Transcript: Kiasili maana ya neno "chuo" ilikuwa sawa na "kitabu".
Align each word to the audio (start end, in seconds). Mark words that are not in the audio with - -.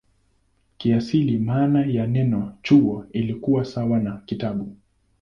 Kiasili 0.77 1.37
maana 1.39 1.85
ya 1.85 2.07
neno 2.07 2.57
"chuo" 2.63 3.05
ilikuwa 3.11 3.65
sawa 3.65 3.99
na 3.99 4.17
"kitabu". 4.25 4.75